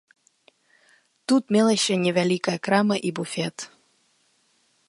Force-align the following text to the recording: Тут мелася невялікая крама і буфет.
Тут 1.31 1.43
мелася 1.57 1.93
невялікая 2.05 2.57
крама 2.69 2.95
і 3.11 3.15
буфет. 3.21 3.57